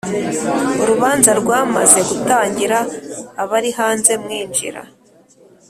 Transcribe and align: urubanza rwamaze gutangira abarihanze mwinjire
urubanza 0.81 1.31
rwamaze 1.41 1.99
gutangira 2.09 2.77
abarihanze 3.43 4.11
mwinjire 4.23 4.81